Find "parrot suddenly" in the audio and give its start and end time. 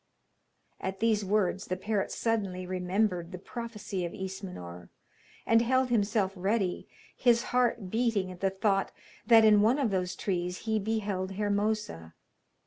1.77-2.65